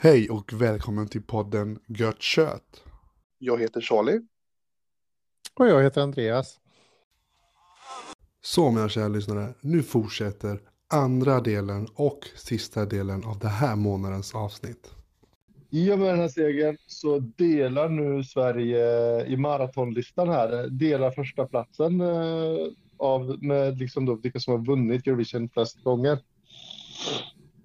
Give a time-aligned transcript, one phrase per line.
[0.00, 2.84] Hej och välkommen till podden Gött Kött.
[3.38, 4.20] Jag heter Charlie.
[5.54, 6.60] Och jag heter Andreas.
[8.42, 14.34] Så mina kära lyssnare, nu fortsätter andra delen och sista delen av det här månadens
[14.34, 14.94] avsnitt.
[15.70, 21.46] I och med den här segern så delar nu Sverige i maratonlistan här, delar första
[21.46, 26.18] platsen eh, av, med liksom då vilka som har vunnit Eurovision flest gånger.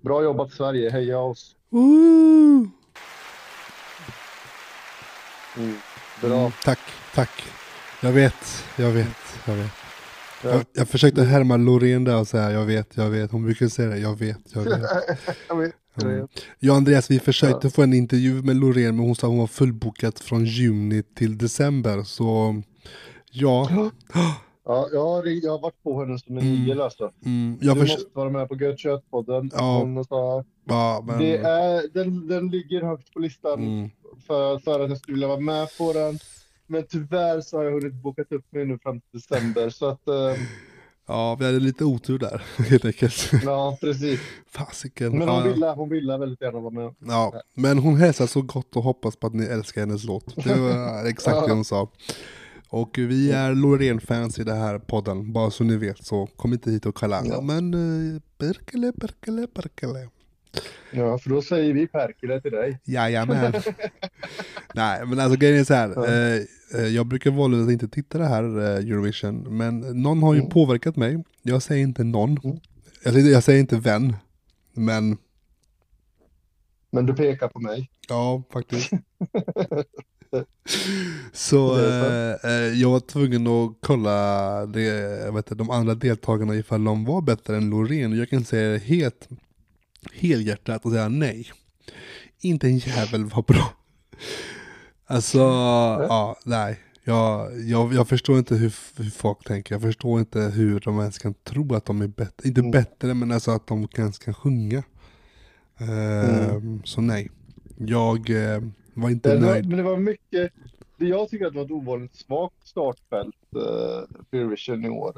[0.01, 1.55] Bra jobbat Sverige, heja oss!
[1.71, 2.71] Mm,
[6.21, 6.39] bra.
[6.39, 6.79] Mm, tack,
[7.13, 7.43] tack.
[8.01, 9.82] Jag vet, jag vet, jag vet.
[10.43, 10.49] Ja.
[10.49, 13.31] Jag, jag försökte härma Loreen där och säga jag vet, jag vet.
[13.31, 14.79] Hon brukar säga det, jag vet, jag vet.
[15.49, 16.27] Jag vet, Mm.
[16.59, 19.39] Jag och Andreas, vi försökte få en intervju med Loreen men hon sa att hon
[19.39, 22.03] var fullbokat från juni till december.
[22.03, 22.61] Så
[23.31, 23.91] ja, Ja,
[24.93, 26.61] jag, har, jag har varit på henne som en Mm.
[26.63, 27.11] igel alltså.
[27.25, 29.51] mm, Du förs- måste vara med på Gött Kött-podden.
[29.53, 29.79] Ja.
[29.79, 33.89] Hon sa, ja, men, det är, den, den ligger högt på listan mm,
[34.27, 36.19] för, för att jag skulle vilja vara med på den.
[36.67, 39.69] Men tyvärr så har jag hunnit bokat upp mig nu fram till december.
[39.69, 40.41] Så att, eh,
[41.07, 43.31] ja, vi hade lite otur där helt enkelt.
[43.43, 44.19] ja precis.
[44.47, 45.17] Fasiken.
[45.17, 45.53] Men ja, hon ja.
[45.53, 46.95] ville, hon ville väldigt gärna vara med.
[46.99, 50.43] Ja, men hon hälsar så gott och hoppas på att ni älskar hennes låt.
[50.43, 51.89] Det var exakt det hon sa.
[52.69, 56.05] Och vi är Loreen-fans i den här podden, bara så ni vet.
[56.05, 57.21] Så kom inte hit och kalla.
[57.25, 57.41] Ja.
[57.41, 60.09] Men uh, Perkele, Perkele, Perkele.
[60.91, 62.79] Ja, för då säger vi Perkele till dig.
[62.83, 63.53] Jajamän.
[64.73, 65.93] Nej, men alltså grejen är så här.
[65.95, 66.05] Ja.
[66.07, 66.41] Eh,
[66.81, 69.57] eh, jag brukar att inte titta det här eh, Eurovision.
[69.57, 70.51] Men någon har ju Mm.
[70.51, 71.23] påverkat mig.
[71.41, 72.37] Jag säger inte någon.
[72.43, 72.57] Mm.
[73.03, 74.15] Jag, säger- jag säger inte vän.
[74.73, 75.17] Men
[76.91, 77.89] Men du pekar på mig.
[78.09, 78.91] Ja, faktiskt.
[81.33, 84.81] Så Det eh, eh, jag var tvungen att kolla det,
[85.25, 88.17] jag vet inte, de andra deltagarna ifall de var bättre än Loreen.
[88.17, 89.29] Jag kan säga helt
[90.13, 91.45] helhjärtat och säga nej.
[92.41, 93.73] Inte en jävel var bra.
[95.05, 96.79] Alltså, ja, nej.
[97.03, 99.75] Jag, jag, jag förstår inte hur, hur folk tänker.
[99.75, 102.47] Jag förstår inte hur de ens kan tro att de är bättre.
[102.47, 102.71] Inte Mm.
[102.71, 104.83] bättre, men alltså att de ens kan sjunga.
[105.79, 106.81] Eh, Mm.
[106.85, 107.31] Så nej.
[107.77, 108.61] Jag eh,
[108.93, 109.67] var inte Det nöjd.
[109.69, 110.51] men det var mycket,
[110.97, 115.13] det jag tycker att det var ett ovanligt svagt startfält för Eurovision i år.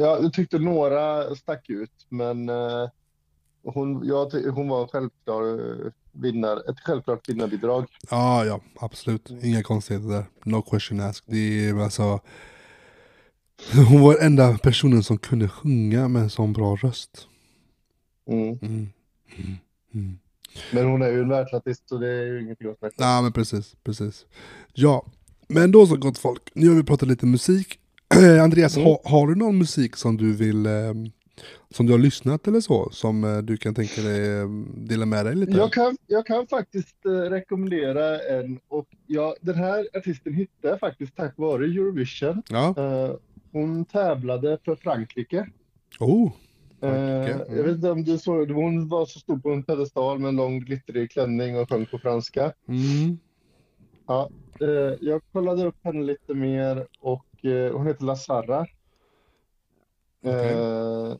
[0.00, 2.88] Jag, jag tyckte några stack ut, men eh,
[3.64, 7.86] hon, ty- hon var självklar vinnare, ett självklart vinnarbidrag.
[8.10, 9.30] Ja, ja, absolut.
[9.42, 10.24] Inga konstigheter där.
[10.44, 11.24] No question asked.
[11.34, 12.20] Det är alltså...
[13.88, 17.28] Hon var den enda personen som kunde sjunga med en sån bra röst.
[18.30, 18.48] Mm.
[18.48, 18.58] Mm.
[18.62, 19.56] Mm.
[19.94, 20.18] Mm.
[20.72, 23.04] Men hon är ju en världsartist så det är ju ingenting att snacka om.
[23.10, 24.26] Ja, men precis, precis.
[24.72, 25.06] Ja,
[25.48, 26.42] men då så gott folk.
[26.54, 27.78] Nu har vi pratat lite musik.
[28.42, 28.86] Andreas, Mm.
[28.88, 30.66] ha, har du någon musik som du vill...
[30.66, 30.72] Eh,
[31.70, 32.90] som du har lyssnat eller så?
[32.90, 35.52] Som eh, du kan tänka dig eh, dela med dig lite?
[35.52, 40.80] Jag kan, jag kan faktiskt eh, rekommendera en och ja, den här artisten hittade jag
[40.80, 42.42] faktiskt tack vare Eurovision.
[42.48, 42.74] Ja.
[43.52, 45.46] Hon tävlade för Frankrike.
[46.00, 46.32] Oh.
[46.80, 47.56] Frankrike, mm.
[47.56, 50.36] jag vet inte om du såg hon var så stor på en pedestal med en
[50.36, 52.52] lång glittrig klänning och sjöng på franska.
[52.68, 53.18] Mm.
[54.06, 54.30] Ja,
[55.00, 57.26] jag kollade upp henne lite mer och
[57.72, 58.66] hon heter Lazara.
[60.24, 60.52] Okej.
[60.52, 61.16] Eh,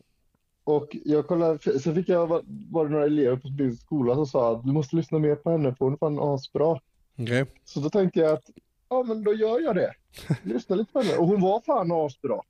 [0.64, 2.26] och jag kollade, så fick jag,
[2.70, 5.50] var det några elever på min skola som sa att du måste lyssna mer på
[5.50, 6.80] henne för hon är fan asbra.
[7.18, 7.44] Okej.
[7.64, 8.50] Så då tänkte jag att,
[8.88, 9.92] ja men då gör jag det.
[10.42, 11.16] Lyssna lite på henne.
[11.16, 12.40] Och hon var fan asbra.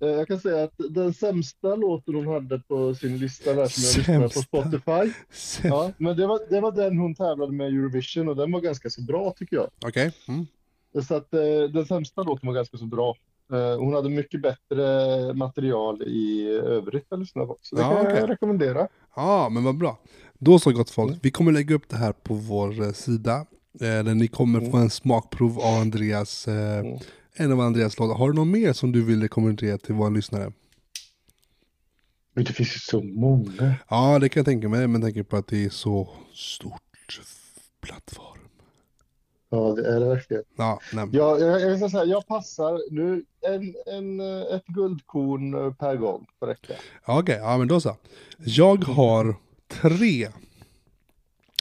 [0.00, 3.82] Eh, Jag kan säga att den sämsta låten hon hade på sin lista där som
[3.82, 4.40] jag lyssnade på?
[4.40, 5.12] Spotify.
[5.68, 8.90] Ja, men det var, det var den hon tävlade med Eurovision och den var ganska
[8.90, 9.68] så bra tycker jag.
[9.86, 10.12] Okej.
[10.28, 10.46] Mm.
[11.06, 11.40] Så att eh,
[11.72, 13.16] den sämsta låten var ganska så bra.
[13.52, 17.56] Eh, hon hade mycket bättre material i övrigt att lyssna på.
[17.62, 18.16] Så det Ja, kan okej.
[18.20, 18.88] jag rekommendera.
[19.16, 19.98] Ja, men vad bra.
[20.38, 23.34] Då så gott folk, vi kommer lägga upp det här på vår eh, sida.
[23.80, 26.98] Eh, där ni kommer få en smakprov av Andreas, Mm.
[27.34, 28.14] en av Andreas låtar.
[28.14, 30.52] Har du något mer som du vill rekommendera till våra lyssnare?
[32.34, 33.74] Men det finns ju så många.
[33.88, 37.20] Ja, det kan jag tänka mig, men tänker på att det är så stort
[37.80, 38.29] plattform.
[39.52, 40.42] Ja, det är det verkligen.
[40.56, 41.08] Ja, nej.
[41.12, 45.96] Ja, jag, jag, ska säga, jag passar nu en, en, eh, ett guldkorn eh, per
[45.96, 46.74] gång får räcka.
[47.06, 47.96] Ja, Okej, ja men då så.
[48.38, 49.36] Jag har
[49.68, 50.28] tre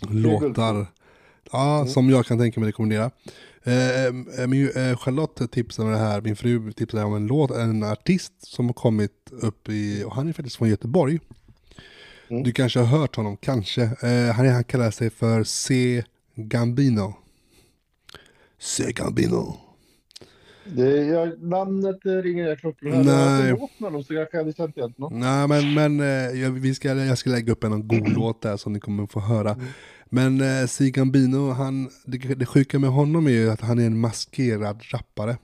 [0.10, 0.86] låtar
[1.52, 3.12] ja, som jag kan tänka mig rekommendera.
[3.64, 7.52] Eh, eh, min, eh, Charlotte tipsade om det här, min fru tipsade om en låt,
[7.52, 11.20] en artist som har kommit upp i, och han är faktiskt från Göteborg.
[12.30, 12.44] Mm.
[12.44, 13.82] Du kanske har hört honom, kanske.
[13.82, 16.04] Eh, han, han kallar sig för C.
[16.36, 17.14] Gambino.
[18.60, 19.58] Segambino.
[20.76, 22.90] Det, jag, namnet ringer jag klockan.
[22.94, 23.70] Jag Nej.
[23.78, 25.14] med dem så jag kanske hade känt igen något.
[25.14, 28.58] Nej men, men eh, jag, vi ska, jag ska lägga upp en god låt där
[28.58, 29.52] som ni kommer få höra.
[29.54, 29.66] Mm.
[30.10, 34.00] Men eh, Sigambino, han, det, det sjuka med honom är ju att han är en
[34.00, 35.38] maskerad rappare.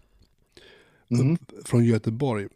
[1.12, 1.38] Mm.
[1.66, 2.48] från Göteborg.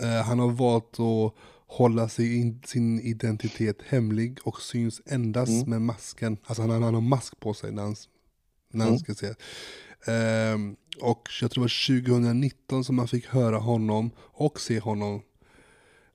[0.00, 1.34] Eh, han har valt att
[1.66, 5.70] hålla in, sin identitet hemlig och syns endast Mm.
[5.70, 6.36] med masken.
[6.44, 7.96] Alltså han, har- han har mask på sig när han,
[8.72, 8.98] när han Mm.
[8.98, 9.34] ska se.
[10.06, 15.22] Ehm, och jag tror det var 2019 som man fick höra honom och se honom.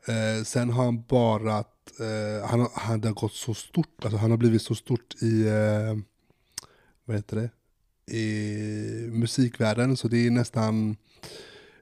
[0.08, 1.58] Eh, sen har han bara,
[2.00, 5.98] eh, han, han har gått så stort, alltså han har blivit så stort i, eh,
[7.06, 7.50] vad heter det,
[8.16, 10.98] i musikvärlden så det är nästan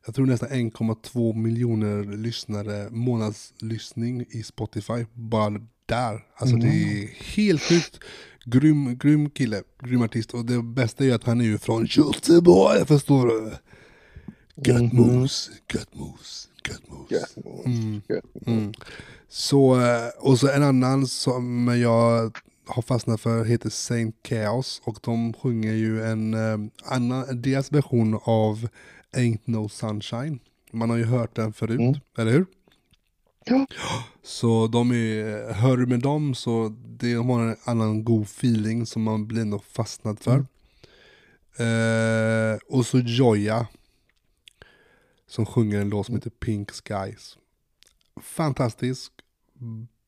[0.05, 5.05] jag tror nästan 1,2 miljoner lyssnare, månadslyssning i Spotify.
[5.13, 6.25] Bara där.
[6.35, 7.99] Alltså det är helt sjukt.
[8.45, 10.33] Grym, grym kille, grym artist.
[10.33, 13.51] Och det bästa är ju att han är ju från Göteborg, förstår du?
[14.71, 14.95] Gött Mhm.
[15.19, 17.11] mos, gött mos, gött mos.
[17.11, 17.35] Gött.
[17.65, 18.01] Mm.
[18.09, 18.47] Gött.
[18.47, 18.73] Mm.
[19.29, 22.37] Så, eh, och så en annan som jag
[22.67, 28.19] har fastnat för heter Saint Chaos och de sjunger ju en eh, annan, deras version
[28.23, 28.67] av
[29.15, 30.39] Ain't No Sunshine.
[30.71, 31.95] Man har ju hört den förut, Mm.
[32.17, 32.45] eller hur?
[33.45, 33.65] Ja.
[34.23, 39.03] Så de är, hör du med dem så de har en annan god feeling som
[39.03, 40.45] man blir nog fastnad för.
[41.57, 43.67] Eh, och så Joya.
[45.27, 47.37] Som sjunger en låt som heter Pink Skies.
[48.21, 49.11] Fantastisk.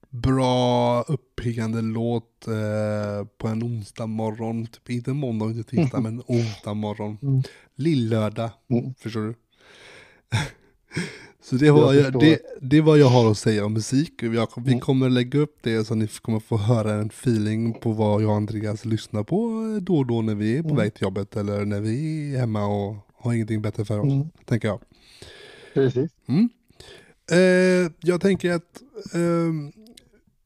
[0.09, 4.67] Bra uppiggande låt eh, på en onsdag morgon.
[4.67, 7.17] Typ inte måndag, inte tisdag, men onsdag morgon.
[7.21, 7.43] Mm.
[7.75, 8.93] Lillördag, Mm.
[8.93, 9.35] förstår du?
[11.49, 14.13] Så det var, Jag jag det, det var jag har att säga om musik.
[14.23, 14.79] Jag, vi Mm.
[14.79, 18.35] kommer lägga upp det så ni kommer få höra en feeling på vad jag och
[18.35, 19.37] Andreas lyssnar på
[19.81, 20.77] då och då när vi är på Mm.
[20.77, 24.27] väg till jobbet eller när vi är hemma och har ingenting bättre för oss, Mm.
[24.45, 24.79] tänker jag.
[25.73, 26.11] Precis.
[26.27, 26.49] Mm.
[27.31, 28.81] Eh, jag tänker att
[29.13, 29.71] ehm,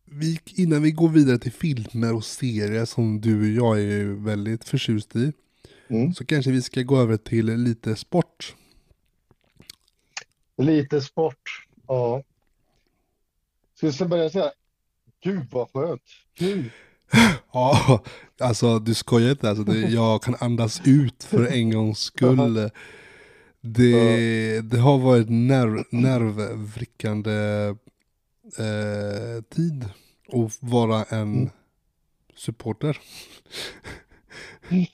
[0.06, 4.63] vi, innan vi går vidare till filmer och serier som du och jag är väldigt
[4.63, 5.31] förtjust i,
[5.88, 6.13] Mm.
[6.13, 8.56] så kanske vi ska gå över till lite sport.
[10.62, 11.66] Lite sport.
[11.88, 12.24] Ja.
[13.75, 14.52] Ska jag börja säga,
[15.24, 16.04] gud vad skönt.
[16.38, 16.69] Gud.
[17.54, 18.04] Ja,
[18.40, 22.69] alltså du skojar inte, alltså, det, jag kan andas ut för en gångs skull.
[23.62, 27.31] Det, det har varit nerv, nervvrickande
[28.57, 29.86] eh, tid
[30.34, 31.50] att vara en Mm.
[32.36, 32.98] supporter.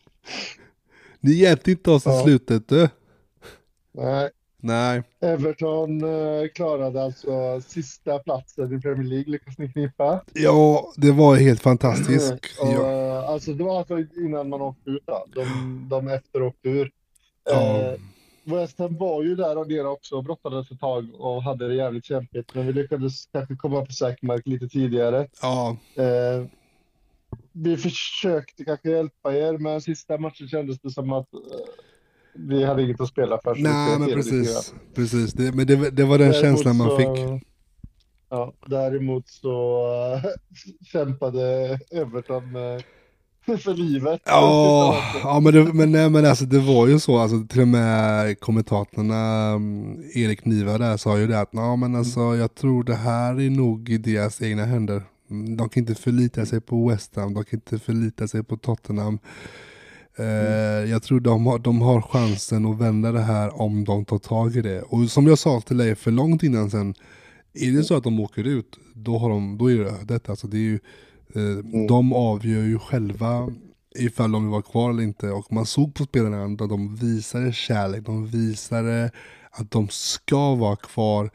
[1.19, 2.23] Ni hjälpte inte oss i Ja.
[2.23, 2.89] slutet du.
[3.91, 4.29] Nej.
[4.61, 10.21] Nej, Everton eh, klarade alltså sista platsen i Premier League, lyckas ni knipa.
[10.33, 12.33] ja det var helt fantastiskt.
[12.61, 15.25] Och, Ja, eh, Alltså det var alltså innan man åkte ut då.
[15.35, 16.91] De, de efter åkte ur.
[17.49, 17.99] ja, Eh,
[18.43, 21.75] West Ham var ju där och nere också och brottades ett tag och hade det
[21.75, 22.55] jävligt kämpigt.
[22.55, 25.27] Men vi lyckades kanske komma på säker mark lite tidigare.
[25.41, 26.45] ja, Eh,
[27.51, 31.39] vi försökte kanske hjälpa er, men sista matchen kändes det som att eh,
[32.37, 33.55] vi hade inget att spela för.
[33.55, 34.73] nej men precis.
[34.95, 35.33] precis.
[35.33, 37.43] Det, men det, det var den Däremot känslan man så- fick.
[38.29, 39.83] Ja, däremot så
[40.15, 40.29] äh,
[40.91, 42.83] kämpade Everton med,
[43.59, 44.21] för livet.
[44.25, 47.67] Ja, ja men, det, men, nej, men alltså, det var ju så, alltså, till och
[47.67, 52.95] med kommentatorerna, um, Erik Niva där sa ju det att men alltså, jag tror det
[52.95, 55.03] här är nog i deras egna händer.
[55.29, 58.57] Mm, De kan inte förlita sig på West Ham, de kan inte förlita sig på
[58.57, 59.19] Tottenham.
[60.19, 64.17] Eh, jag tror de har, de har chansen att vända det här om de tar
[64.17, 64.81] tag i det.
[64.81, 66.93] Och som jag sa till dig för långt innan sen,
[67.53, 70.31] är det så att de åker ut, då, har de, då är det detta.
[70.31, 70.79] Alltså det är ju,
[71.35, 73.49] eh, De avgör ju själva
[73.95, 75.29] ifall de vill vara kvar eller inte.
[75.29, 79.11] Och man såg på spelarna att de visade kärlek, de visade
[79.51, 81.29] att de ska vara kvar.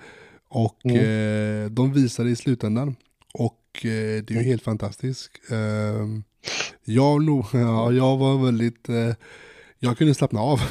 [0.49, 2.97] Och eh, de visade i slutändan.
[3.35, 5.31] Och eh, det är ju helt fantastiskt.
[5.51, 6.07] Eh,
[6.85, 7.23] jag,
[7.53, 9.15] ja, jag var väldigt, eh,
[9.79, 10.61] jag kunde slappna av.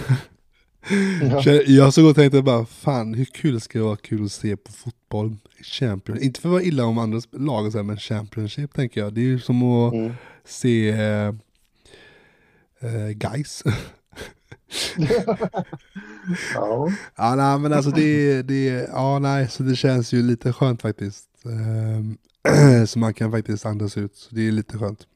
[1.22, 1.52] Ja.
[1.52, 4.72] Jag såg och tänkte bara, fan hur kul ska det vara kul att se på
[4.72, 9.14] fotboll i Champions Inte för att vara illa om andra lag, men Championship tänker jag.
[9.14, 10.14] Det är ju som att Mm.
[10.46, 11.28] se eh,
[12.80, 13.64] eh, guys.
[16.54, 16.90] Ja.
[17.16, 21.28] ja, nej, men alltså det, det, ja, nej, så det känns ju lite skönt faktiskt.
[21.46, 22.18] Ehm,
[22.88, 25.08] så man kan faktiskt andas ut, så det är lite skönt.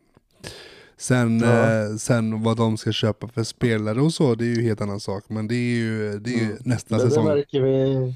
[0.97, 1.47] Sen, Ja.
[1.71, 4.81] eh, sen vad de ska köpa för spelare och så, det är ju en helt
[4.81, 5.23] annan sak.
[5.27, 6.57] Men det är ju, det är ju Mm.
[6.65, 7.25] nästa det säsong.
[7.25, 8.15] märker vi.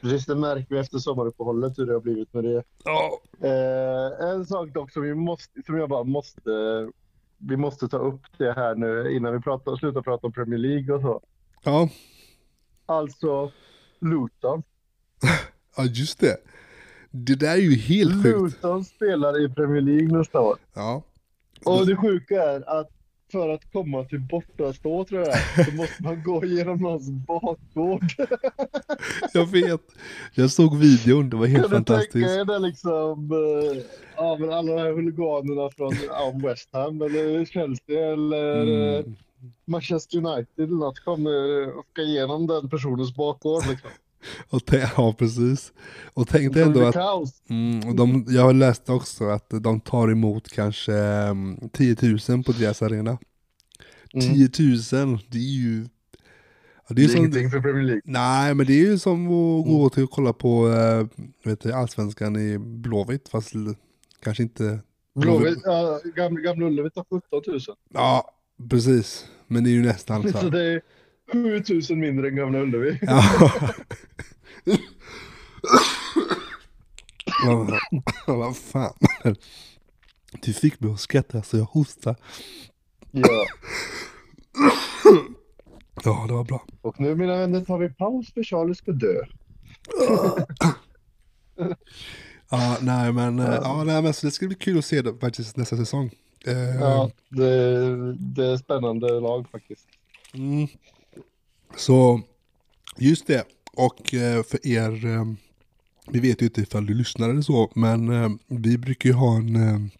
[0.00, 2.62] Precis, det märker vi efter sommaruppehållet hur det har blivit med det.
[2.84, 6.40] Ja, Eh, en sak dock som, vi måste, som jag bara måste
[7.38, 10.94] vi måste ta upp det här nu innan vi pratar, slutar prata om Premier League
[10.94, 11.20] och så.
[11.64, 11.88] Ja,
[12.86, 13.52] Alltså,
[14.00, 14.62] Luton.
[15.76, 16.36] ja just det.
[17.10, 18.42] Det där är ju helt sjukt.
[18.42, 20.56] Luton spelar i Premier League nästa år.
[20.74, 21.02] Ja,
[21.64, 22.90] Och det sjuka är att
[23.32, 28.12] för att komma till bortastå tror jag så måste man gå genom någons bakgård.
[29.32, 29.80] jag vet.
[30.34, 32.28] Jag såg videon, det var helt Kan du tänka fantastiskt.
[32.36, 33.82] er det liksom, eh,
[34.16, 39.04] ja men alla de här huliganerna från ja, West Ham eller Chelsea eller eh,
[39.40, 39.54] Mm.
[39.64, 43.90] Manchester United eller något kommer och ska igenom den personens bakgård liksom.
[44.50, 44.60] Och
[44.96, 45.72] ja, precis.
[46.14, 47.50] Och tänk dig Det ändå att.
[47.50, 51.96] Mm, och de, jag läste också att de tar emot kanske um, 10
[52.28, 53.18] 000 på deras arena.
[54.14, 54.48] Mm.
[54.48, 55.86] 10 000, det är ju...
[56.88, 58.02] Ja, det Det är är som, ingenting för Premier League.
[58.04, 59.90] nej, men det är ju som att gå Mm.
[59.90, 61.06] till och kolla på uh,
[61.44, 63.52] vet du, allsvenskan i Blåvitt, fast
[64.22, 64.80] kanske inte...
[65.14, 67.60] Blåvitt, ja, gamla, gamla Ullevi tar 17 000.
[67.94, 68.34] Ja,
[68.70, 69.26] precis.
[69.46, 70.22] Men det är ju nästan.
[70.32, 70.80] Så här.
[71.32, 72.98] Det är 7 000 mindre än Gamla Ullevi.
[73.02, 73.22] Ja.
[78.26, 78.92] Vad- fan.
[80.42, 82.16] Du fick mig att skratta så jag hostar.
[83.10, 83.44] Ja.
[86.04, 86.64] Ja, det var bra.
[86.82, 89.14] Och nu mina vänner tar vi paus för Charlie ska dö.
[92.50, 95.14] Ja, nej men, eh, ja, nej, men så det ska bli kul att se det
[95.20, 96.10] faktiskt nästa säsong.
[96.46, 99.86] Eh, Ja, det, det är spännande lag faktiskt.
[100.34, 100.68] mm.
[101.76, 102.20] Så,
[102.96, 103.44] just det.
[103.76, 105.24] Och eh, för er, eh,
[106.10, 109.36] vi vet ju inte ifall du lyssnar eller så, men eh, vi brukar ju ha
[109.36, 109.90] en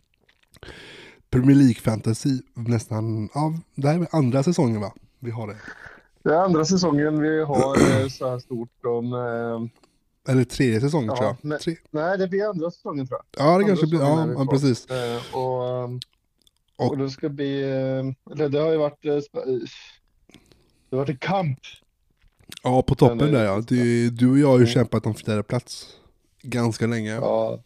[1.30, 4.92] Premier League fantasy nästan, ja, det här är andra säsongen va?
[5.18, 5.56] Vi har det.
[6.22, 9.12] Det är andra säsongen vi har så här stort om...
[10.28, 11.36] Eller tredje säsongen Ja, tror jag.
[11.42, 11.76] men- Tre.
[11.90, 13.44] nej, det blir andra säsongen tror jag.
[13.44, 14.86] Ja, det andra kanske blir, ja, ja precis.
[15.32, 15.84] Och,
[16.76, 17.62] Och- och det ska bli...
[18.32, 19.04] Eller det har ju varit...
[20.90, 21.58] Det har varit en kamp.
[22.62, 23.62] Ja, på toppen är där ja.
[23.68, 24.74] Du, du och jag har ju Mm.
[24.74, 25.86] kämpat om fjärde plats
[26.42, 27.10] ganska länge.
[27.14, 27.60] Ja.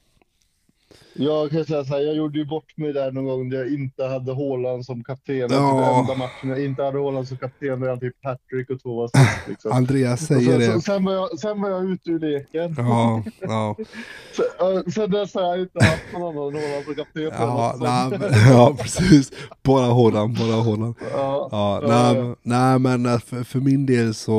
[1.14, 3.74] Jag kan säga så här, jag gjorde ju bort mig där någon gång där jag
[3.74, 5.36] inte hade Haaland som kapten.
[5.50, 6.00] Ja.
[6.00, 9.48] Enda matchen jag inte hade Haaland som kapten jag typ Patrick och två var sist.
[9.48, 9.72] Liksom.
[9.76, 10.80] Andreas Och säger sen, så, det.
[10.80, 12.74] sen, var jag, sen var jag ute ur leken.
[12.78, 13.76] Ja, ja.
[14.36, 14.42] Så,
[14.90, 17.22] sen dess har jag inte haft någon annan än Haaland som kapten.
[17.22, 19.30] Ja, den nej, men, ja, precis.
[19.62, 20.94] Bara Håland, bara Håland.
[21.12, 21.48] Ja.
[21.52, 22.22] Ja, nej, ja.
[22.22, 24.32] men- nej, men äh, för, för min del så,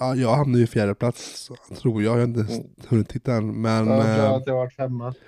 [0.00, 2.12] ja, jag hamnade ju fjärde plats så tror jag.
[2.12, 2.66] Jag har inte Mm.
[2.88, 3.60] hunnit titta än.
[3.60, 5.14] Men, Jag tror eh, att jag har varit femma.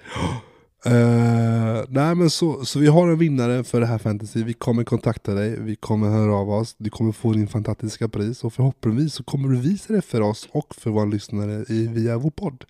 [0.84, 4.44] eh, nej men så, så vi har en vinnare för det här fantasy.
[4.44, 6.74] Vi kommer kontakta dig, vi kommer höra av oss.
[6.78, 10.48] Du kommer få din fantastiska pris och förhoppningsvis så kommer du visa det för oss
[10.52, 12.64] och för våra lyssnare i, via vår podd.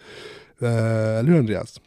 [0.60, 1.80] Eh, eller hur Andreas?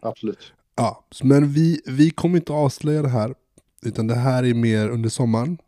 [0.00, 0.52] Absolut.
[0.76, 3.34] Ja, men vi, vi kommer inte avslöja det här.
[3.82, 5.58] Utan det här är mer under sommaren.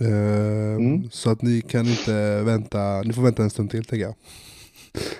[0.00, 1.10] Eh, Mm.
[1.10, 4.14] Så att ni kan inte vänta, ni får vänta en stund till tänker jag.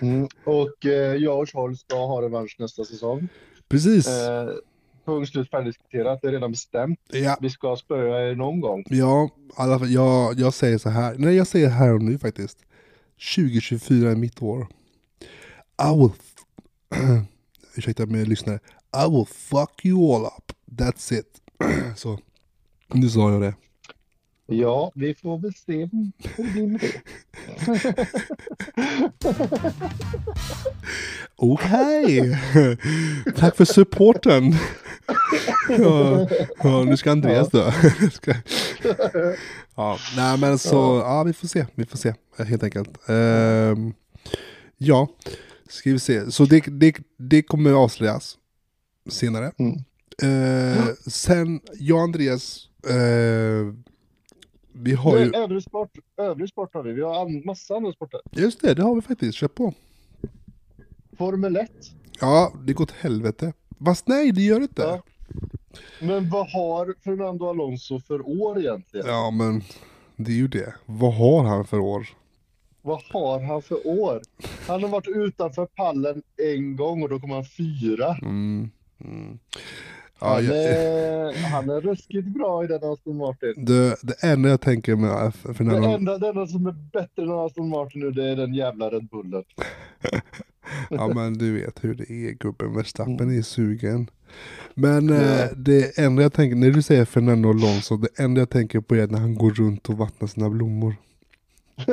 [0.00, 0.29] Mm.
[0.45, 0.85] Och
[1.19, 3.29] jag och Charles ska ha revansch nästa säsong.
[3.68, 4.09] Precis.
[4.09, 4.49] Eh,
[5.04, 6.18] punkt slut färdigdiskuterat.
[6.23, 6.99] Det är redan bestämt.
[7.12, 8.85] Ja, Vi ska spöa er någon gång.
[8.88, 11.14] ja alla, fall- jag, jag säger så här.
[11.18, 12.59] Nej, jag säger här och nu faktiskt.
[13.37, 14.66] 2024 är mitt år.
[15.83, 16.11] I will...
[17.76, 18.59] Ursäkta mig lyssnare.
[19.06, 20.52] I will fuck you all up.
[20.80, 21.40] That's it.
[21.97, 22.18] så,
[22.94, 23.54] nu sa jag det.
[24.46, 27.02] Ja, vi får väl se hur det blir med det.
[31.36, 32.38] Okej!
[33.36, 34.54] Tack för supporten!
[35.68, 36.28] ja,
[36.62, 37.72] ja, nu ska Andreas dö.
[39.74, 43.08] Ja, nej men så, ja vi får se, vi får se helt enkelt.
[43.08, 43.94] Ehm,
[44.76, 45.08] ja,
[45.68, 46.30] ska vi se.
[46.30, 48.38] Så det, det, det kommer avslöjas
[49.10, 49.52] senare.
[49.58, 49.74] Mm.
[50.22, 53.74] Eh, sen, jag och Andreas, eh,
[54.76, 56.93] vi har ju, Övrig sport, övrig sport har vi.
[56.93, 58.21] Vi har an, massa andra sporter.
[58.33, 59.75] just det, det har vi faktiskt, kör på.
[61.19, 61.71] Formel 1.
[62.21, 63.52] Ja, det går åt helvete.
[63.85, 64.83] Fast nej, det gör det inte.
[64.83, 65.02] Ja.
[66.00, 69.07] Men vad har Fernando Alonso för år egentligen?
[69.07, 69.62] Ja, men
[70.16, 70.75] det är ju det.
[70.87, 72.07] Vad har han för år?
[72.83, 74.21] Vad har han för år?
[74.69, 76.23] Han har varit utanför pallen
[76.54, 78.16] en gång och då kom han fyra.
[78.23, 78.71] Mm.
[79.00, 79.38] Mm.
[80.21, 83.64] Ja, Han jag, är, han är ruskigt bra i den Aston Martin.
[83.64, 87.30] det, det enda jag tänker med Det Fernando, enda, det enda som är bättre än
[87.30, 89.44] Aston Martin nu det är den jävla Red Bullen.
[90.90, 93.38] ja men du vet hur det är gubben, Verstappen Mm.
[93.38, 94.11] är sugen.
[94.75, 95.47] Men Ja.
[95.56, 99.06] det enda jag tänker, när du säger Fernando Alonso, det enda jag tänker på är
[99.06, 100.97] när han går runt och vattnar sina blommor.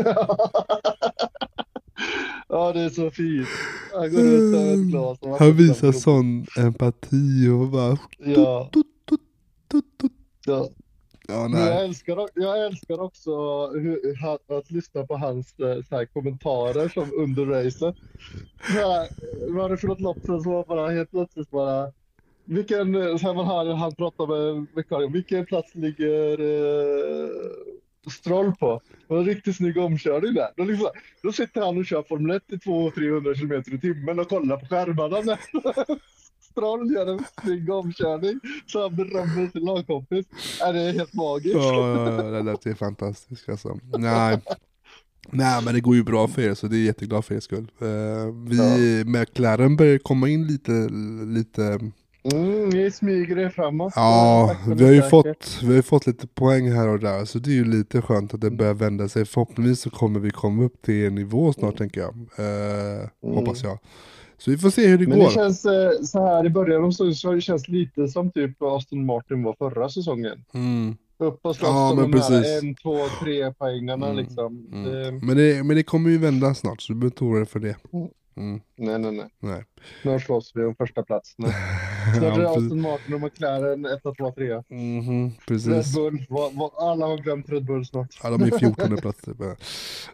[2.52, 3.48] ja, det är så fint.
[3.94, 5.20] Han går ut med ett glas.
[5.22, 9.20] och Han visar sån empati och bara Ja, tut, tut,
[9.72, 10.12] tut, tut.
[10.46, 10.70] Så,
[11.28, 11.86] Ja, men jag, nej.
[11.86, 13.32] älskar, jag älskar också
[13.68, 17.96] hur, att, att lyssna på hans eh, här, kommentarer som under racet.
[18.60, 19.10] Här,
[19.54, 21.92] Var det för något lopp så var bara helt plötsligt bara
[22.46, 27.30] vilken, så här man hör han pratar med vikarien, vilken plats ligger eh,
[28.10, 28.82] Stroll på?
[29.08, 30.50] Och en riktigt snygg omkörning där.
[30.58, 30.90] Då, liksom,
[31.24, 34.66] då sitter han och kör Formel 1 i 200-300 km i timmen och kollar på
[34.66, 35.22] skärmarna.
[35.22, 35.40] När
[36.52, 40.26] Stroll gör en snygg omkörning så han berömmer sin lagkompis.
[40.60, 41.56] Ja, det är helt magiskt.
[41.56, 43.80] Ja, ja, det lät ju fantastiskt alltså.
[43.98, 44.42] Nej.
[45.30, 47.72] Nej men det går ju bra för er så det är jätteglad för er skull.
[47.82, 47.88] Eh,
[48.48, 50.72] vi, McLaren börjar komma in lite,
[51.26, 51.92] lite
[52.24, 53.94] Mm, ni smyger er framåt.
[53.96, 55.10] Ja, men vi har ju säkert.
[55.10, 58.34] fått, vi har fått lite poäng här och där, så det är ju lite skönt
[58.34, 59.26] att det börjar vända sig.
[59.26, 62.14] Förhoppningsvis så kommer vi komma upp till en nivå snart tänker jag.
[62.16, 63.80] Eh, Hoppas jag.
[64.38, 65.26] Så vi får se hur det Men går.
[65.26, 68.62] det känns eh, så här i början av säsongen så det känns lite som typ
[68.62, 70.44] Aston Martin var förra säsongen.
[70.54, 70.96] Mm.
[71.20, 74.68] Upp och slåss Ja, men de här en, två, tre poängarna Mm, liksom.
[74.74, 74.84] Mm.
[74.92, 77.46] Det, Men, det, men det kommer ju vända snart, så du behöver inte oroa dig
[77.48, 77.76] för det.
[78.38, 78.62] Mm.
[78.78, 79.26] nej, nej, nej.
[79.40, 79.64] Nej.
[80.02, 81.36] Snart slåss vi om första plats.
[82.16, 82.50] Är det ja.
[82.50, 84.64] Aston Martin och McLaren 1, 2, 3.
[84.70, 85.96] Mhm, Red precis.
[85.96, 88.20] Bull, vad- vad- alla har glömt Red Bull snart.
[88.24, 89.38] Ja, de är 14 plats typ.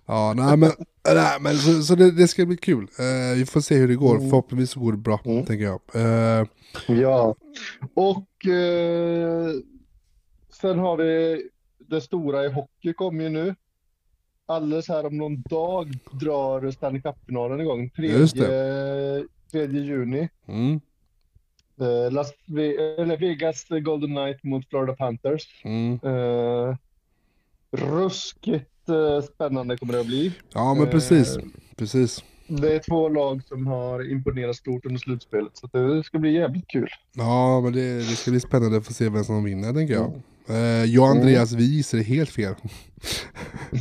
[0.06, 0.72] Ja, nej men,
[1.14, 2.88] nej, men så, så det, det ska bli kul.
[3.00, 4.16] Eh, vi får se hur det går.
[4.18, 4.30] Mm.
[4.30, 5.46] Förhoppningsvis så går det bra, Mm.
[5.46, 5.80] tänker jag.
[5.96, 6.48] Eh,
[6.88, 7.36] Ja,
[7.94, 9.50] och eh,
[10.62, 11.42] sen har vi
[11.90, 13.56] det stora i hockey kommer ju nu.
[14.46, 17.92] Alldeles här om någon dag drar Stanley Cup-finalen igång.
[17.98, 18.48] Just 3,
[19.52, 20.30] 3 juni.
[20.48, 20.80] mm,
[21.82, 22.34] Eh, Las
[22.98, 25.44] eller Vegas Golden Knight mot Florida Panthers.
[25.64, 26.00] mm.
[26.04, 26.76] Eh,
[27.72, 30.34] ruskigt eh, spännande kommer det att bli.
[30.54, 31.38] Ja men precis,
[31.76, 32.24] precis.
[32.48, 36.68] Det är två lag som har imponerat stort under slutspelet, så det ska bli jävligt
[36.68, 36.90] kul.
[37.14, 40.22] Ja men det, det ska bli spännande att få se vem som vinner tänker jag.
[40.50, 40.92] Mm.
[40.92, 42.56] Jag och Andreas vi gissade helt fel.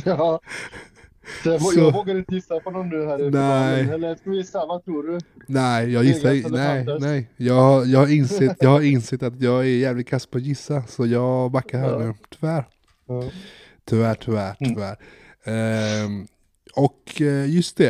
[0.05, 0.39] Ja.
[1.45, 3.89] Jag, Så- jag vågar inte gissa på någon nu här i Nej.
[3.89, 5.19] Eller ska vi gissa, vad tror du?
[5.47, 7.29] Nej, jag gissar, nej, nej.
[7.37, 10.83] Jag, jag, har insett, jag har insett att jag är jävligt kass på att gissa,
[10.87, 11.99] så jag backar här Ja.
[11.99, 12.13] nu.
[12.39, 12.67] Tyvärr.
[13.07, 13.23] Ja.
[13.85, 14.75] Tyvärr, tyvärr, Mm.
[14.75, 14.97] tyvärr.
[15.43, 16.27] Ehm,
[16.75, 17.89] och eh, just det,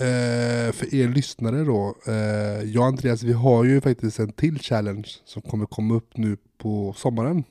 [0.00, 2.14] eh, för er lyssnare då, eh,
[2.70, 6.36] jag och Andreas vi har ju faktiskt en till challenge som kommer komma upp nu
[6.58, 7.44] på sommaren.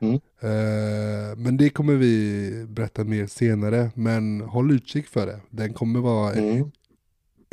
[0.00, 0.14] Mm.
[0.40, 5.40] Eh, men det kommer vi berätta mer senare, men håll utkik för det.
[5.50, 6.70] Den kommer vara Mm.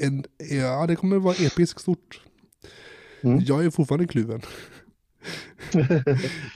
[0.02, 2.22] en, ja det kommer vara episkt stort.
[3.22, 3.40] Mm.
[3.46, 4.42] Jag är fortfarande kluven.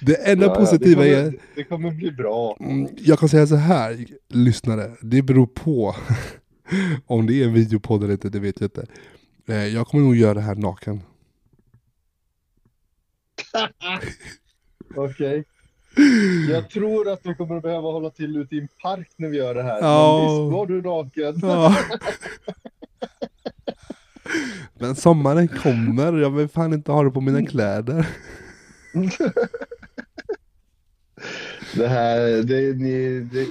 [0.02, 2.58] det enda Ja, ja, positiva det är kommer, det kommer bli bra.
[2.60, 5.96] Mm, Jag kan säga så här, lyssnare, det beror på
[7.06, 8.86] om det är en videopodd eller inte, det vet jag inte.
[9.48, 11.02] Eh, Jag kommer nog göra det här naken.
[14.96, 15.46] Okej.
[16.50, 19.38] Jag tror att vi kommer att behöva hålla till ute i en park när vi
[19.38, 19.80] gör det här.
[19.82, 20.18] Ja.
[20.18, 21.40] Men visst var du naken?
[21.42, 21.76] Ja.
[24.80, 28.08] Men sommaren kommer, jag vill fan inte ha det på mina kläder.
[31.76, 33.48] Det här, det, ni, det,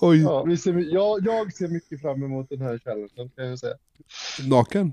[0.00, 3.58] Oj, ja, vi ser, jag, jag ser mycket fram emot den här challengen kan jag
[3.58, 3.74] säga.
[4.48, 4.92] naken?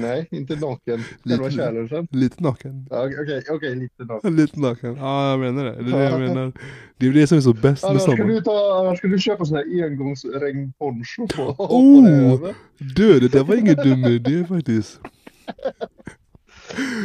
[0.00, 1.02] Nej, inte naken.
[1.24, 2.08] Själva Lite- challengen.
[2.10, 2.86] Lite naken.
[2.90, 4.36] Ja, Okej, okej, lite naken.
[4.36, 5.72] Lite naken, ja jag menar det.
[5.82, 6.52] Det är det jag menar.
[6.96, 8.34] Det är det som är så bäst med Annars ska, sommaren.
[8.34, 11.42] du ta, annars ska du köpa sån här engångsregnponcho på.
[11.58, 12.50] Oh!
[12.78, 15.00] Du, det där var ingen dum idé faktiskt.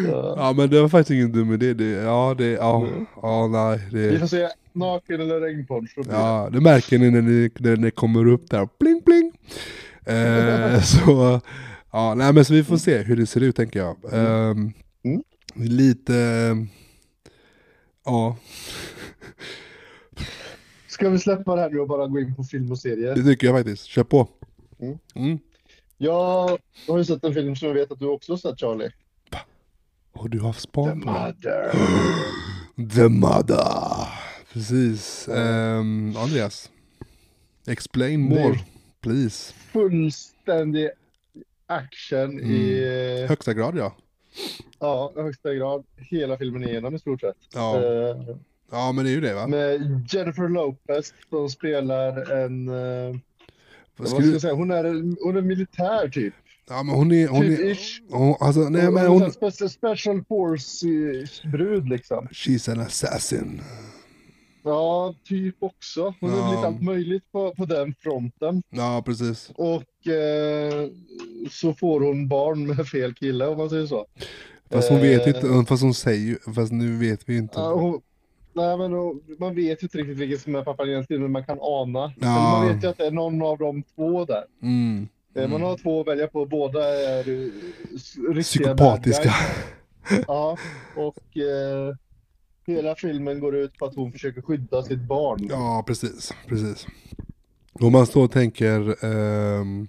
[0.07, 0.33] Ja.
[0.37, 1.73] Ja men det var faktiskt ingen dum idé.
[1.73, 3.05] Det, ja, det, ja, Mm.
[3.21, 3.79] ja nej.
[3.91, 6.03] Vi Det, får se, naken eller regnponcho.
[6.11, 8.67] ja, det märker ni när det, när det kommer upp där.
[8.79, 9.31] Pling pling.
[10.05, 11.41] Eh, så,
[11.91, 13.97] ja, nej men så vi får se hur det ser ut tänker jag.
[14.13, 14.73] Ehm,
[15.03, 15.23] Mm.
[15.55, 16.57] Lite,
[18.05, 18.37] ja,
[20.87, 23.15] Ska vi släppa det här nu och bara gå in på film och serier?
[23.15, 23.85] det tycker jag faktiskt.
[23.85, 24.27] Kör på.
[24.79, 24.97] Mm.
[25.15, 25.39] Mm.
[25.97, 28.91] Jag har ju sett en film som jag vet att du också har sett Charlie.
[30.13, 31.11] Och du har span på.
[31.11, 31.71] Mother.
[32.95, 34.07] The Mother.
[34.53, 35.27] Precis.
[35.27, 36.69] Ehm, Andreas.
[37.67, 38.59] Explain more,
[39.01, 39.53] please.
[39.53, 40.89] Fullständig
[41.71, 43.95] action i Högsta grad ja.
[44.79, 47.35] ja, högsta grad hela filmen igenom i stort sett.
[47.53, 48.35] Ja, Eh,
[48.71, 49.47] ja men det är ju det va?
[49.47, 49.79] med
[50.09, 53.15] Jennifer Lopez som spelar en, eh,
[53.97, 56.33] Vad ska jag säga, hon är, en- hon är militär typ.
[56.69, 58.01] Ja men hon är, hon Typ är, ish.
[58.09, 62.27] hon, alltså nej men hon är hon, en special, special force-brud liksom.
[62.27, 63.61] she's an assassin.
[64.63, 66.13] Ja, typ också.
[66.19, 66.47] Hon har Ja.
[66.47, 68.63] blivit allt möjligt på, på den fronten.
[68.69, 69.51] Ja precis.
[69.55, 70.87] Och eh,
[71.51, 74.05] så får hon barn med fel kille om man säger så.
[74.71, 77.59] Fast hon vet Eh, inte, fast hon säger fast nu vet vi inte.
[77.59, 78.01] Ja, hon,
[78.53, 81.45] nej, men hon, man vet ju inte riktigt vilken som är pappan egentligen, men man
[81.45, 82.13] kan ana.
[82.19, 82.27] Ja.
[82.59, 84.43] Man vet ju att det är någon av de två där.
[84.61, 85.07] Mm.
[85.35, 87.49] Eh, Man har två att välja på, båda är eh,
[88.33, 89.23] riktiga bad Psykopatiska.
[89.23, 90.25] guys.
[90.27, 90.57] Ja,
[90.95, 91.95] och eh,
[92.71, 95.47] hela filmen går ut på att hon försöker skydda sitt barn.
[95.49, 96.31] Ja, precis.
[96.47, 96.87] precis.
[97.73, 99.87] Om man står och tänker, ehm,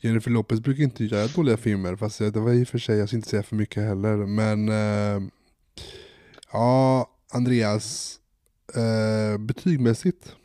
[0.00, 3.08] Jennifer Lopez brukar inte göra dåliga filmer, fast det var i och för sig, jag
[3.08, 5.30] ska inte säga för mycket heller, men ehm,
[6.52, 8.18] ja, Andreas,
[8.74, 10.36] eh, betygmässigt,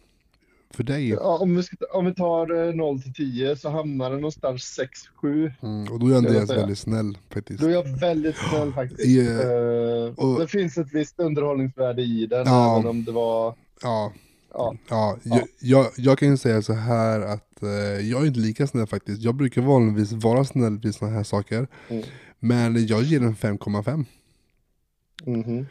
[0.73, 4.09] för dig, Ja, om, vi ska, om vi tar eh, 0 till 10 så hamnar
[4.11, 4.79] den någonstans
[5.21, 5.51] 6-7.
[5.61, 7.59] mm, och då är Andreas väldigt snäll faktiskt.
[7.59, 9.05] Då är jag väldigt snäll faktiskt.
[9.05, 12.75] Ja, Eh, och- det finns ett visst underhållningsvärde i den, Ja.
[12.79, 13.55] även om det var...
[13.81, 14.13] Ja,
[14.53, 15.35] Ja, ja, Ja.
[15.37, 17.69] Jag, jag, jag kan ju säga så här att eh,
[18.09, 19.21] jag är inte lika snäll faktiskt.
[19.21, 21.67] Jag brukar vanligtvis vara snäll vid sådana här saker.
[21.89, 22.03] Mm.
[22.39, 24.05] Men jag ger den 5,5.
[25.25, 25.65] mhm.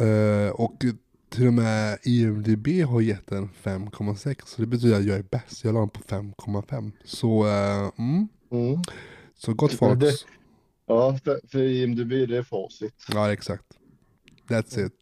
[0.00, 0.84] Eh, och
[1.28, 4.36] till och med IMDB har gett den 5,6.
[4.46, 5.64] Så det betyder att jag är bäst.
[5.64, 6.92] Jag la den på 5,5.
[7.04, 8.82] Så, eh, mm, Mm.
[9.38, 10.02] så gott folk.
[10.86, 12.94] Ja, för, för IMDB det är facit.
[13.12, 13.64] Ja, exakt.
[14.48, 14.92] That's it.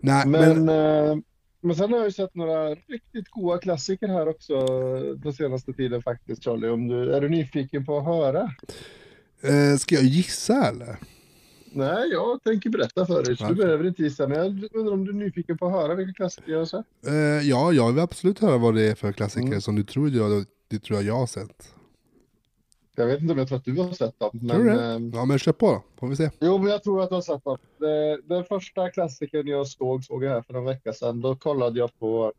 [0.00, 1.16] Nej, men, Men, eh,
[1.60, 4.66] men sen har jag ju sett några riktigt goda klassiker här också
[5.14, 6.68] den senaste tiden faktiskt Charlie.
[6.68, 8.42] Om du, är du nyfiken på att höra?
[9.42, 10.96] eh, ska jag gissa eller?
[11.74, 14.28] Nej, jag tänker berätta för dig så du behöver inte gissa.
[14.28, 16.86] Men jag undrar om du är nyfiken på att höra vilka klassiker jag har sett?
[17.06, 17.14] Eh,
[17.48, 19.60] ja, jag vill absolut höra vad det är för klassiker Mm.
[19.60, 21.74] som du tror jag, det tror jag jag har sett.
[22.96, 24.30] Jag vet inte om jag tror att du har sett dem.
[24.30, 24.84] Tror Men, du det?
[24.84, 26.30] eh, Ja men kör på då, får vi se.
[26.40, 27.58] Jo, men jag tror att du har sett dem.
[28.24, 31.20] Den första klassikern jag såg, såg jag här för en vecka sedan.
[31.20, 32.32] Då kollade jag på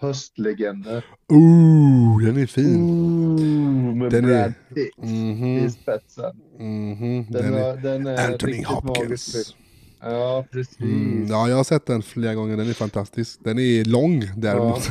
[0.00, 1.04] Höstlegender.
[1.28, 2.76] Ooh, den är fin.
[2.76, 6.36] Ooh, med Den är- Brad Pitt Mhm, i spetsen.
[6.58, 7.26] mhm.
[7.30, 8.64] Den, Den är den är Anthony.
[8.64, 9.54] Hopkins.
[10.02, 10.80] Ja, precis.
[10.80, 13.38] Mm, ja, jag har sett den flera gånger, den är fantastisk.
[13.44, 14.88] Den är lång däremot.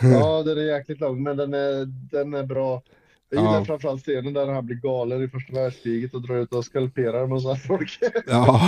[0.00, 2.82] Ja, den är jäkligt lång, men den är, den är bra.
[3.32, 3.64] Jag gillar Ja.
[3.64, 7.28] framförallt scenen där han blir galen i första världskriget och drar ut och skalperar en
[7.30, 7.98] massa folk.
[8.26, 8.60] Ja,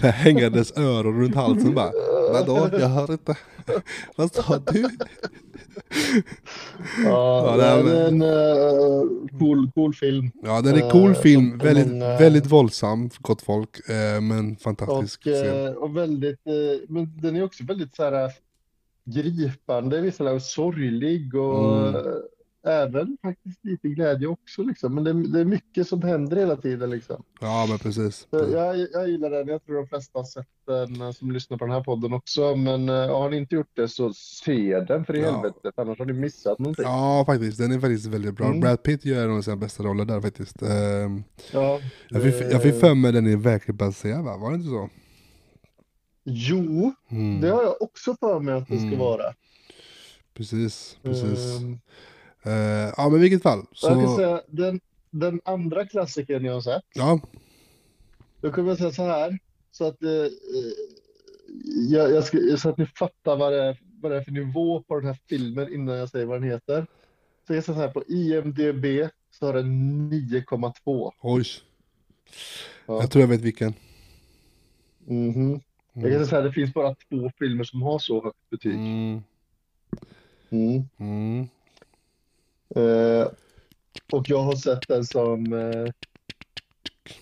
[0.00, 1.90] här hängandes öron runt halsen bara.
[2.32, 3.36] Vadå, jag hör inte.
[4.16, 4.88] Vad sa du?
[7.04, 10.30] Ja, Ja, det är- det en eh, cool, cool film.
[10.42, 14.56] Ja, den är cool Eh, film, som väldigt, många- väldigt våldsam, gott folk, eh, men
[14.56, 15.76] fantastisk Och, scen.
[15.76, 16.38] och väldigt,
[16.88, 18.30] men den är också väldigt så här
[19.04, 22.02] gripande, vissa lag sorglig och Mm.
[22.64, 24.94] Även faktiskt lite glädje också liksom.
[24.94, 27.22] Men det, det är mycket som händer hela tiden liksom.
[27.40, 28.26] Ja, men precis.
[28.30, 31.64] Jag, jag gillar den, jag tror de flesta har sett den eh, som lyssnar på
[31.64, 32.56] den här podden också.
[32.56, 35.32] Men eh, har ni inte gjort det så se den för i Ja.
[35.32, 36.84] helvete, annars har ni missat någonting.
[36.84, 37.58] Ja, faktiskt.
[37.58, 38.46] Den är faktiskt väldigt bra.
[38.46, 38.60] Mm.
[38.60, 40.62] Brad Pitt gör en av sina bästa roller där faktiskt.
[40.62, 44.36] Ehm, Ja, jag, fick, jag fick för mig den är verkligen baserad va?
[44.36, 44.88] Var det inte så?
[46.24, 47.40] Jo, Mm.
[47.40, 48.98] det har jag också för mig att det ska Mm.
[48.98, 49.22] vara.
[50.34, 51.60] Precis, precis.
[51.60, 51.78] Ehm,
[52.44, 53.66] Eh, ja, men i vilket fall.
[53.82, 57.20] Jag kan Så, säga, den, den andra klassikern jag har sett, ja.
[58.40, 59.38] då kommer jag säga så här,
[59.72, 60.28] så att, eh, eh,
[61.90, 64.82] jag, jag ska, så att ni fattar vad det, är, vad det är för nivå
[64.82, 66.86] på den här filmen innan jag säger vad den heter.
[67.46, 69.66] Så jag säga så här, på IMDB så har den
[70.12, 71.12] 9,2.
[71.20, 71.44] Oj.
[72.86, 73.00] Ja.
[73.00, 73.74] Jag tror jag vet vilken.
[75.04, 75.60] Mhm.
[75.94, 76.10] Jag Mm.
[76.10, 78.74] kan säga så här, det finns bara två filmer som har så högt betyg.
[78.74, 79.22] Mm.
[80.50, 81.48] Mm.
[82.76, 83.28] Eh,
[84.12, 85.92] och jag har sett den som eh,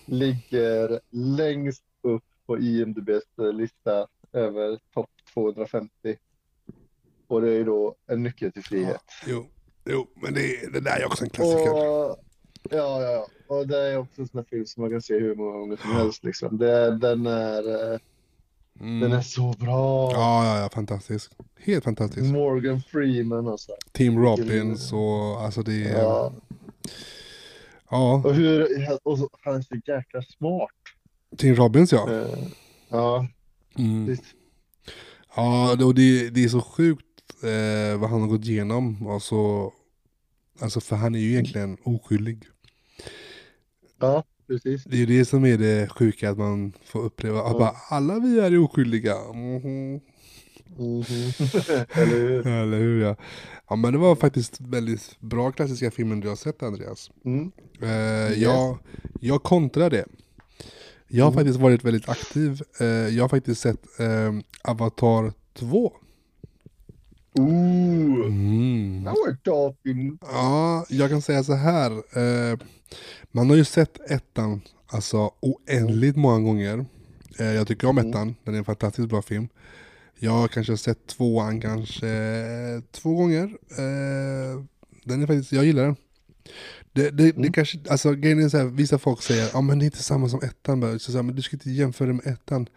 [0.05, 5.89] ligger längst upp på IMDBs lista över topp 250.
[7.27, 9.03] Och det är då En nyckel till frihet.
[9.27, 9.45] Jo,
[9.85, 11.71] jo, men det, det där är också en klassiker.
[11.71, 12.17] Och, ja,
[12.69, 13.27] ja, ja.
[13.47, 15.77] Och det är också en sån här film som man kan se hur många gånger
[15.77, 16.23] som helst.
[16.23, 16.57] Liksom.
[16.57, 17.99] Det, den, är, eh,
[18.81, 18.99] Mm.
[18.99, 20.11] den är så bra.
[20.11, 21.31] Ja, ja, ja, fantastisk.
[21.59, 22.31] Helt fantastisk.
[22.31, 23.73] Morgan Freeman och så.
[23.91, 26.01] Tim Robbins och alltså det är...
[26.01, 26.33] Ja.
[27.89, 28.67] Ja, Och, hur,
[29.03, 30.69] och så, han är så jäkla smart.
[31.37, 32.11] Tim Robbins ja.
[32.11, 32.37] Eh,
[32.89, 33.27] ja,
[33.77, 34.17] Mm.
[35.35, 37.05] Ja, och det, det är så sjukt
[37.43, 39.07] eh, vad han har gått igenom.
[39.07, 39.71] Alltså,
[40.59, 42.43] alltså, för han är ju egentligen oskyldig.
[43.99, 44.83] Ja, precis.
[44.83, 48.39] Det är det som är det sjuka, att man får uppleva att bara, alla vi
[48.39, 49.15] är oskyldiga.
[49.33, 49.93] Mhm.
[49.93, 50.01] Mhm.
[51.93, 52.47] Eller hur?
[52.63, 53.15] Eller hur ja.
[53.69, 57.11] Ja men det var faktiskt väldigt bra klassiska filmer du har sett Andreas.
[57.25, 57.51] Mm.
[57.81, 58.77] Eh, jag,
[59.19, 60.05] jag kontrar det.
[61.07, 61.43] Jag har Mm.
[61.43, 62.61] faktiskt varit väldigt aktiv.
[62.79, 64.33] Eh, jag har faktiskt sett eh,
[64.63, 65.93] Avatar 2.
[67.39, 69.03] Ooh, Mm.
[69.03, 70.17] now we're talking.
[70.21, 71.91] Ja, jag kan säga så här.
[71.91, 72.57] Eh,
[73.31, 74.61] man har ju sett ettan,
[74.93, 76.85] Alltså oändligt många gånger.
[77.39, 78.09] Eh, jag tycker om Mm.
[78.09, 79.47] ettan, den är en fantastiskt bra film.
[80.19, 83.43] Jag har kanske sett tvåan kanske eh, två gånger.
[83.77, 84.63] Eh,
[85.03, 85.95] den är faktiskt, jag gillar den.
[86.93, 87.51] Det, det, det Mm.
[87.51, 90.29] kanske, alltså grejen är så här, vissa folk säger ja men det är inte samma
[90.29, 90.79] som ettan.
[90.79, 92.67] bara." Så så här, men du ska inte jämföra det med ettan.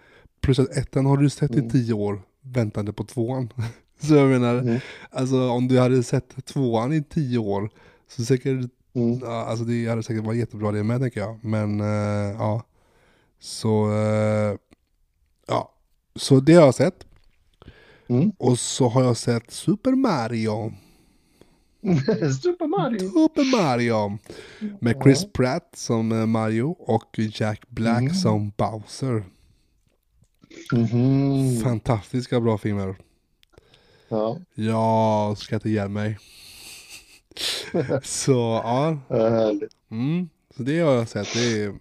[0.41, 1.71] Plus att ettan har du sett i Mm.
[1.71, 3.53] tio år, väntande på tvåan.
[4.01, 4.81] så jag menar, Mm.
[5.11, 7.71] alltså om du hade sett tvåan i tio år,
[8.09, 9.19] så säkert Mm.
[9.23, 11.45] Ja, alltså det hade säkert varit jättebra det med tänker jag.
[11.45, 12.63] Men eh, ja.
[13.41, 14.57] Så, eh,
[15.49, 15.73] ja.
[16.17, 17.07] Så det har jag sett.
[18.09, 18.33] Mm.
[18.39, 20.73] Och så har jag sett Super Mario.
[22.43, 22.99] Super Mario.
[22.99, 24.19] Super Mario.
[24.81, 28.15] Med Chris Pratt som eh, Mario och Jack Black Mm.
[28.15, 29.25] som Bowser.
[30.73, 31.61] Mhm.
[31.63, 32.97] Fantastiska bra filmer.
[34.09, 36.19] Ja, Jag skrattar ihjäl mig.
[38.03, 38.99] så ja,
[39.91, 41.35] mm, så det har jag sett.
[41.35, 41.75] Det är,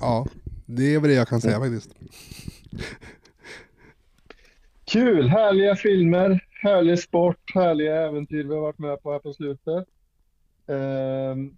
[0.00, 0.26] ja,
[0.66, 1.94] det är väl det jag kan säga faktiskt.
[4.84, 9.84] Kul, härliga filmer, härlig sport, härliga äventyr vi har varit med på här på slutet.
[10.68, 11.56] Ehm,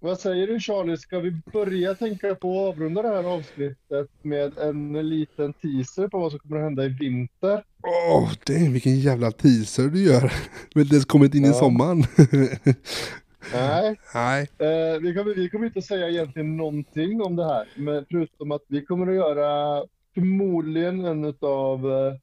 [0.00, 4.58] vad säger du Charlie, ska vi börja tänka på att avrunda det här avsnittet med
[4.58, 7.64] en liten teaser på vad som kommer att hända i vinter?
[8.12, 10.32] Åh, det vilken jävla teaser du gör.
[10.74, 11.52] Men det har kommit in i Ja.
[11.54, 12.04] sommaren.
[13.52, 14.48] Nej, Nej.
[14.58, 18.62] eh, vi, kommer, vi kommer inte säga egentligen någonting om det här, men förutom att
[18.68, 19.84] vi kommer att göra
[20.14, 22.14] förmodligen en av eh,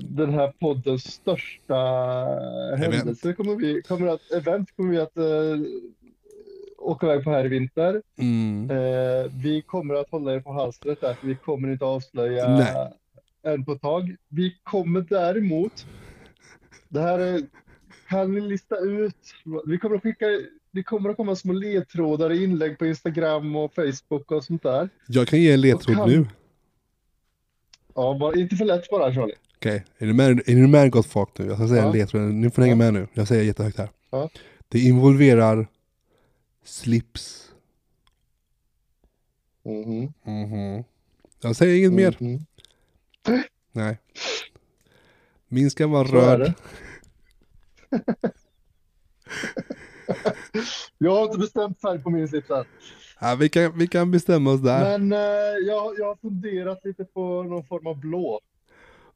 [0.00, 1.74] den här poddens största
[2.76, 5.24] händelser kommer vi, kommer att, event kommer vi att eh,
[6.86, 8.02] åka iväg på här i vinter.
[8.18, 8.70] Mm.
[8.70, 12.92] Eh, vi kommer att hålla er på halstret där, för vi kommer inte avslöja Nej.
[13.54, 14.16] än på ett tag.
[14.28, 15.86] Vi kommer däremot,
[16.88, 17.40] det här är,
[18.08, 19.16] kan ni lista ut,
[19.66, 20.26] vi kommer att skicka,
[20.70, 24.88] det kommer att komma små ledtrådar i inlägg på Instagram och Facebook och sånt där.
[25.08, 26.26] Jag kan ge en ledtråd kan- nu.
[27.94, 29.34] Ja, bara, inte för lätt bara Charlie.
[29.56, 31.46] Okej, är du med, är du med gott folk nu?
[31.46, 31.92] Jag ska säga en Ja.
[31.92, 32.76] ledtråd, ni får hänga Ja.
[32.76, 33.06] med nu.
[33.14, 33.88] Jag säger jättehögt här.
[34.10, 34.28] Ja.
[34.68, 35.66] Det involverar
[36.66, 37.52] slips.
[39.64, 40.84] Mhm, Mhm.
[41.40, 42.16] Jag säger inget mer.
[42.20, 42.38] mhm.
[43.72, 43.98] Nej.
[45.48, 46.54] Min ska vara Så röd.
[50.98, 52.64] Jag har inte bestämt färg på min slips än.
[53.20, 54.98] Ja, vi, kan, vi kan bestämma oss där.
[54.98, 55.18] Men eh,
[55.66, 58.40] jag, jag har funderat lite på någon form av blå.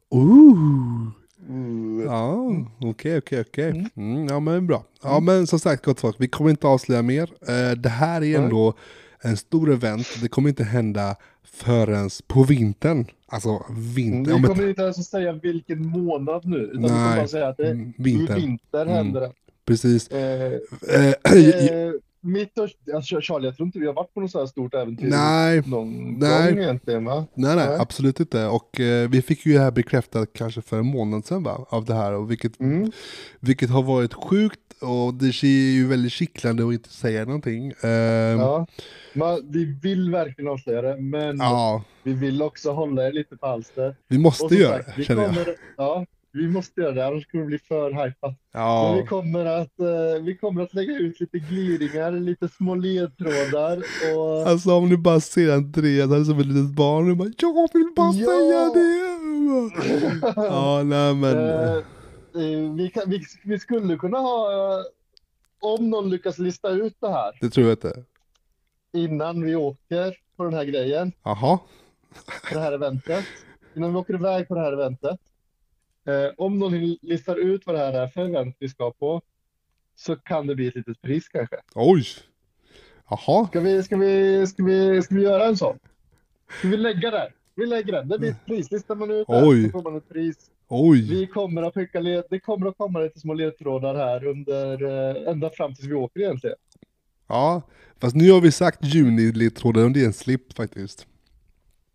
[0.08, 1.08] Ooh.
[1.48, 2.02] Mm.
[2.06, 3.70] Ja, okej, okej, okej.
[3.70, 3.86] Mm.
[3.96, 4.84] Mm, Ja, men bra.
[5.02, 7.30] Ja, men som sagt, gott folk, vi kommer inte avslöja mer.
[7.48, 8.74] Eh, Det här är ändå
[9.20, 10.06] en stor event.
[10.22, 13.06] Det kommer inte hända förrän på vintern.
[13.26, 14.34] Alltså vinter.
[14.34, 17.16] Vi kommer inte ens att säga vilken månad nu, utan vi kommer Nej.
[17.18, 18.36] bara säga att det i vinter.
[18.36, 18.94] vinter Mm.
[18.94, 19.32] händer det.
[19.66, 20.08] Precis.
[20.08, 20.52] Eh,
[20.88, 24.38] Eh, eh, mitt och, alltså, Charlie, jag tror inte vi har varit på något så
[24.38, 26.52] här stort äventyr nej, någon Nej.
[26.52, 27.26] gång egentligen va?
[27.34, 27.76] nej, nej, Nej.
[27.80, 28.46] absolut inte.
[28.46, 31.66] Och eh, vi fick ju det här bekräftat kanske för en månad sedan va?
[31.68, 32.12] Av det här.
[32.12, 32.90] Och vilket, Mm.
[33.40, 34.56] vilket har varit sjukt.
[34.82, 37.72] Och det ser ju väldigt kittlande att inte säga någonting.
[37.82, 38.36] Eh, ja.
[38.38, 38.66] Ja.
[39.14, 41.38] Man, vi vill verkligen avslöja det, men
[42.02, 43.96] vi vill också hålla er lite på halster.
[44.08, 45.34] vi måste göra det, känner jag.
[45.34, 48.34] kommer, ja, vi måste göra det, annars kommer det bli för hypat.
[48.52, 48.94] Men Ja.
[49.02, 53.82] vi kommer, att, eh, vi kommer att lägga ut lite gliringar, lite små ledtrådar
[54.16, 57.28] och Alltså om ni bara ser Andreas han är som ett litet barn och bara
[57.38, 58.26] Jag vill bara Ja.
[58.26, 59.00] säga det!
[60.36, 64.84] Ja nej men eh, vi, kan, vi, vi skulle kunna ha, eh,
[65.60, 68.04] om någon lyckas lista ut det här det tror jag inte.
[68.92, 71.58] innan vi åker på den här grejen, Jaha.
[72.52, 73.24] det här eventet,
[73.76, 75.20] innan vi åker iväg på det här eventet.
[76.06, 79.22] Eh, om någon listar ut vad det här är för event vi ska på,
[79.96, 81.56] så kan det bli ett litet pris kanske.
[81.74, 82.04] Oj.
[83.10, 83.46] Jaha.
[83.46, 85.78] Ska vi, ska vi, ska vi, ska vi göra en sån?
[86.58, 87.32] Ska vi lägga det?
[87.54, 88.08] Vi lägger den.
[88.08, 88.70] Det blir ett pris.
[88.70, 89.64] Listar man ut Oj.
[89.64, 90.50] så får man ett pris.
[90.68, 91.08] Oj.
[91.10, 95.28] Vi kommer att skicka led, det kommer att komma lite små ledtrådar här under, eh,
[95.32, 96.56] ända fram tills vi åker egentligen.
[97.28, 97.62] Ja.
[97.98, 101.06] Fast nu har vi sagt juni-ledtråden och det är en slip faktiskt.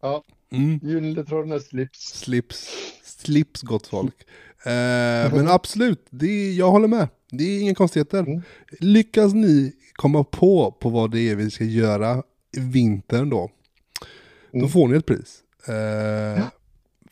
[0.02, 0.24] Ja.
[0.52, 0.74] Mm.
[0.74, 2.00] Är slips.
[2.00, 2.70] Slips.
[3.04, 4.16] Slips gott folk.
[4.66, 7.08] Eh, men absolut, det är, jag håller med.
[7.32, 8.20] Det är inga konstigheter.
[8.20, 8.42] Mm.
[8.80, 12.24] Lyckas ni komma på på vad det är vi ska göra
[12.58, 13.52] i vintern då,
[14.52, 14.70] då Mm.
[14.70, 15.44] får ni ett pris.
[15.68, 16.44] Eh,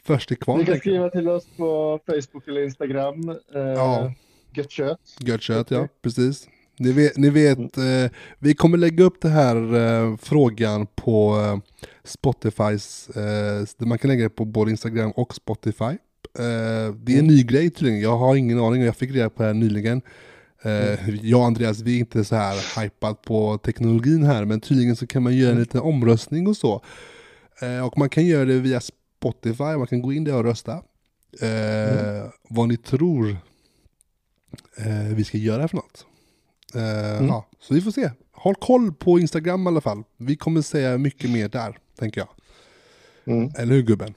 [0.04, 0.60] Först till kvarn.
[0.60, 3.30] Ni kan skriva till oss på Facebook eller Instagram.
[3.30, 4.14] Eh, Ja.
[4.54, 5.00] Gött kött.
[5.20, 5.88] Gött kött, ja.
[6.02, 6.48] Precis.
[6.80, 11.58] Ni vet, ni vet eh, vi kommer lägga upp den här eh, frågan på eh,
[12.04, 15.84] Spotifys, eh, man kan lägga det på både Instagram och Spotify.
[15.84, 15.96] Eh,
[16.96, 17.28] det är en Mm.
[17.28, 20.02] ny grej tydligen, jag har ingen aning, jag fick reda på det här nyligen.
[20.64, 24.96] Eh, jag och Andreas, vi är inte så här hypat på teknologin här, men tydligen
[24.96, 26.82] så kan man göra en liten omröstning och så.
[27.86, 30.74] Och man kan göra det via Spotify, man kan gå in där och rösta.
[31.42, 33.38] Eh, Vad ni tror
[35.16, 36.06] vi ska göra för något.
[36.76, 38.12] Eh, ja, så vi får se.
[38.32, 40.04] Håll koll på Instagram i alla fall.
[40.18, 42.30] Vi kommer säga mycket mer där, tänker jag.
[43.36, 43.52] Mm.
[43.58, 44.14] Eller hur gubben?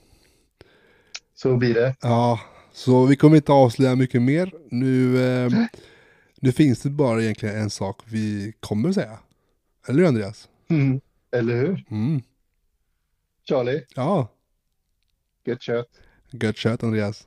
[1.35, 1.95] Så blir det.
[2.01, 2.41] Ja,
[2.73, 4.53] så vi kommer inte avslöja mycket mer.
[4.71, 5.53] Nu, eh,
[6.41, 9.19] nu finns det bara egentligen en sak vi kommer säga.
[9.89, 10.49] Eller hur Andreas?
[10.69, 11.01] Mm.
[11.33, 11.85] Eller hur?
[11.91, 12.23] Mm.
[13.49, 14.29] Charlie, Ja,
[15.45, 15.89] gött kött.
[16.31, 17.27] gött kött Andreas.